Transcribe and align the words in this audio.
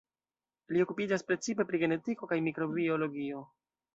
Li 0.75 0.79
okupiĝas 0.85 1.23
precipe 1.27 1.67
pri 1.71 1.83
genetiko 1.83 2.31
kaj 2.31 2.39
mikrobiologio. 2.47 3.45